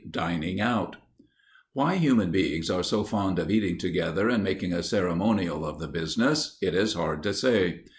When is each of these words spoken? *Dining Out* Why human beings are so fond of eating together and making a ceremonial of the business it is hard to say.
*Dining 0.09 0.59
Out* 0.59 0.95
Why 1.73 1.97
human 1.97 2.31
beings 2.31 2.71
are 2.71 2.81
so 2.81 3.03
fond 3.03 3.37
of 3.37 3.51
eating 3.51 3.77
together 3.77 4.29
and 4.29 4.43
making 4.43 4.73
a 4.73 4.81
ceremonial 4.81 5.63
of 5.63 5.77
the 5.77 5.87
business 5.87 6.57
it 6.59 6.73
is 6.73 6.95
hard 6.95 7.21
to 7.21 7.35
say. 7.35 7.83